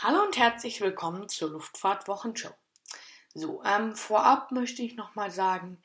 [0.00, 2.54] Hallo und herzlich willkommen zur Luftfahrt-Wochenshow.
[3.34, 5.82] So, ähm, vorab möchte ich nochmal sagen,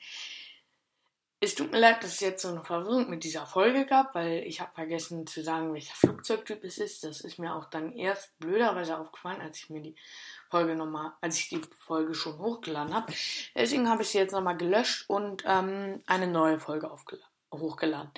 [1.40, 4.44] es tut mir leid, dass es jetzt so eine Verwirrung mit dieser Folge gab, weil
[4.46, 7.02] ich habe vergessen zu sagen, welcher Flugzeugtyp es ist.
[7.02, 9.96] Das ist mir auch dann erst blöderweise aufgefallen, als ich mir die
[10.48, 13.12] Folge nochmal, als ich die Folge schon hochgeladen habe.
[13.56, 16.88] Deswegen habe ich sie jetzt nochmal gelöscht und ähm, eine neue Folge
[17.52, 18.12] hochgeladen.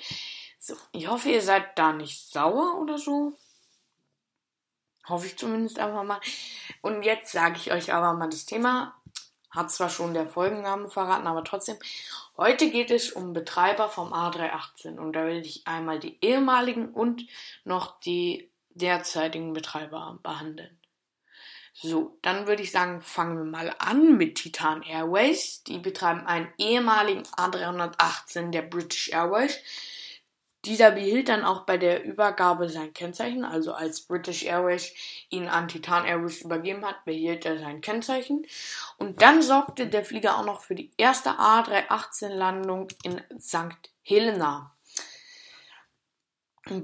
[0.58, 3.32] So, ich hoffe, ihr seid da nicht sauer oder so.
[5.08, 6.20] Hoffe ich zumindest einfach mal.
[6.82, 8.94] Und jetzt sage ich euch aber mal das Thema.
[9.50, 11.76] Hat zwar schon der Folgenname verraten, aber trotzdem.
[12.36, 17.26] Heute geht es um Betreiber vom A318 und da werde ich einmal die ehemaligen und
[17.64, 20.78] noch die derzeitigen Betreiber behandeln.
[21.72, 25.62] So, dann würde ich sagen, fangen wir mal an mit Titan Airways.
[25.64, 29.58] Die betreiben einen ehemaligen A318 der British Airways.
[30.66, 34.92] Dieser behielt dann auch bei der Übergabe sein Kennzeichen, also als British Airways
[35.30, 38.44] ihn an Titan Airways übergeben hat, behielt er sein Kennzeichen.
[38.98, 43.90] Und dann sorgte der Flieger auch noch für die erste A318-Landung in St.
[44.02, 44.76] Helena.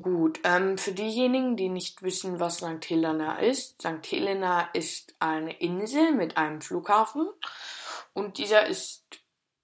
[0.00, 2.88] Gut, ähm, für diejenigen, die nicht wissen, was St.
[2.88, 4.06] Helena ist, St.
[4.08, 7.28] Helena ist eine Insel mit einem Flughafen
[8.12, 9.21] und dieser ist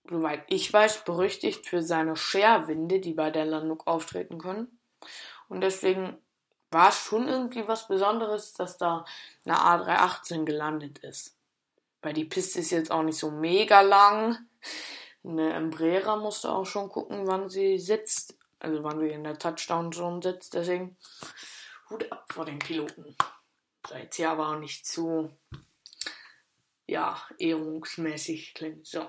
[0.09, 4.79] soweit ich weiß, berüchtigt für seine Scherwinde, die bei der Landung auftreten können.
[5.49, 6.19] Und deswegen
[6.71, 9.05] war es schon irgendwie was Besonderes, dass da
[9.45, 11.37] eine A318 gelandet ist.
[12.03, 14.39] Weil die Piste ist jetzt auch nicht so mega lang.
[15.25, 18.37] Eine Embraer musste auch schon gucken, wann sie sitzt.
[18.61, 20.55] Also wann sie in der Touchdown-Zone sitzt.
[20.55, 20.97] Deswegen
[21.91, 23.17] Hut ab vor den Piloten.
[23.87, 25.31] Seid hier aber auch nicht zu,
[26.87, 28.87] ja, ehrungsmäßig klingt.
[28.87, 29.07] So.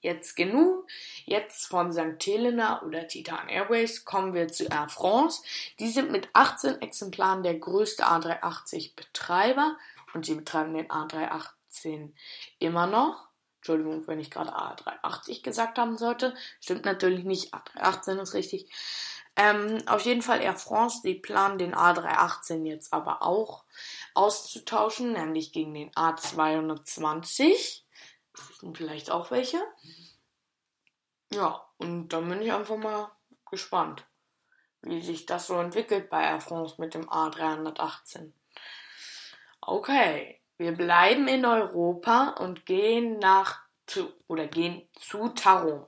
[0.00, 0.86] Jetzt genug.
[1.24, 2.24] Jetzt von St.
[2.24, 5.42] Helena oder Titan Airways kommen wir zu Air France.
[5.80, 9.76] Die sind mit 18 Exemplaren der größte A380 Betreiber
[10.14, 12.12] und sie betreiben den A318
[12.60, 13.28] immer noch.
[13.56, 16.32] Entschuldigung, wenn ich gerade A380 gesagt haben sollte.
[16.60, 17.52] Stimmt natürlich nicht.
[17.52, 18.70] A318 ist richtig.
[19.34, 23.64] Ähm, auf jeden Fall Air France, die planen den A318 jetzt aber auch
[24.14, 27.82] auszutauschen, nämlich gegen den A220
[28.48, 29.60] wissen vielleicht auch welche.
[31.32, 33.10] Ja, und dann bin ich einfach mal
[33.50, 34.06] gespannt,
[34.82, 38.32] wie sich das so entwickelt bei Air France mit dem A318.
[39.60, 45.86] Okay, wir bleiben in Europa und gehen nach zu oder gehen zu Tarom.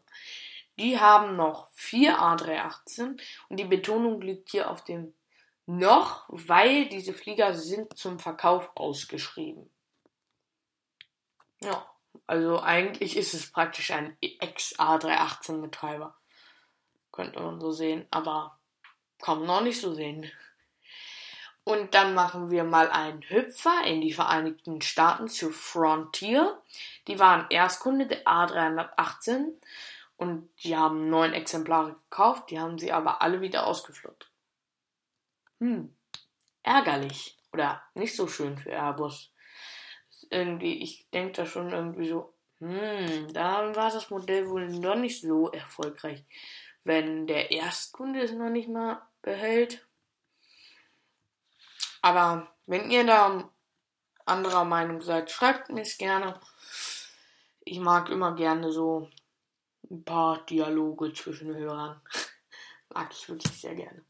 [0.78, 5.14] Die haben noch vier A318 und die Betonung liegt hier auf dem
[5.66, 9.70] noch, weil diese Flieger sind zum Verkauf ausgeschrieben.
[11.62, 11.86] Ja.
[12.26, 16.14] Also eigentlich ist es praktisch ein Ex-A318-Betreiber.
[17.12, 18.58] Könnte man so sehen, aber
[19.20, 20.30] kann man noch nicht so sehen.
[21.64, 26.60] Und dann machen wir mal einen Hüpfer in die Vereinigten Staaten zu Frontier.
[27.06, 29.52] Die waren Erstkunde der A318
[30.16, 34.30] und die haben neun Exemplare gekauft, die haben sie aber alle wieder ausgeflippt.
[35.60, 35.94] Hm,
[36.62, 39.30] ärgerlich oder nicht so schön für Airbus
[40.30, 45.20] irgendwie, ich denke da schon irgendwie so, hm, da war das Modell wohl noch nicht
[45.20, 46.24] so erfolgreich.
[46.84, 49.86] Wenn der Erstkunde es noch nicht mal behält.
[52.02, 53.50] Aber wenn ihr da
[54.24, 56.40] anderer Meinung seid, schreibt mir es gerne.
[57.64, 59.10] Ich mag immer gerne so
[59.90, 62.00] ein paar Dialoge zwischen Hörern.
[62.94, 64.04] mag ich wirklich sehr gerne.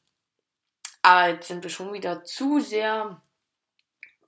[1.02, 3.22] Aber jetzt sind wir schon wieder zu sehr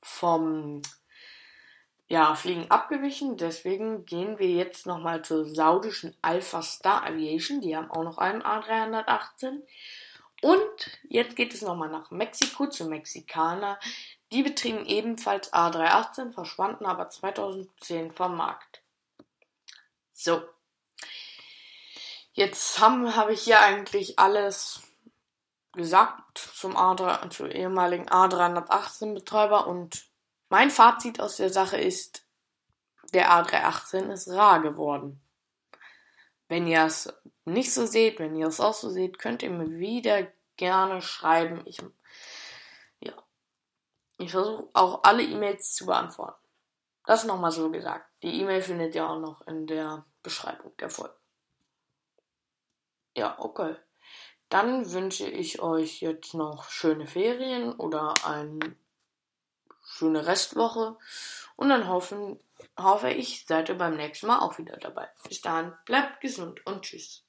[0.01, 0.83] vom
[2.13, 3.39] ja, Fliegen abgewichen.
[3.39, 7.63] Deswegen gehen wir jetzt nochmal zur saudischen Alpha Star Aviation.
[7.63, 9.63] Die haben auch noch einen A318.
[10.43, 13.81] Und jetzt geht es nochmal nach Mexiko zu Mexikaner.
[14.31, 18.83] Die betrieben ebenfalls A318, verschwanden aber 2010 vom Markt.
[20.13, 20.43] So.
[22.35, 24.83] Jetzt habe hab ich hier eigentlich alles
[25.73, 30.12] gesagt zum, A3, zum ehemaligen A318 Betreiber und
[30.53, 32.27] mein Fazit aus der Sache ist,
[33.15, 35.19] der A318 ist rar geworden.
[36.47, 37.11] Wenn ihr es
[37.47, 41.63] nicht so seht, wenn ihr es auch so seht, könnt ihr mir wieder gerne schreiben.
[41.65, 41.79] Ich,
[43.01, 43.15] ja,
[44.19, 46.47] ich versuche auch alle E-Mails zu beantworten.
[47.07, 48.07] Das nochmal so gesagt.
[48.23, 51.17] Die E-Mail findet ihr auch noch in der Beschreibung der Folge.
[53.17, 53.75] Ja, okay.
[54.51, 58.82] Dann wünsche ich euch jetzt noch schöne Ferien oder einen
[59.85, 60.97] schöne Restwoche
[61.57, 62.39] und dann hoffen,
[62.79, 65.09] hoffe ich, seid ihr beim nächsten Mal auch wieder dabei.
[65.29, 67.25] Bis dahin, bleibt gesund und tschüss.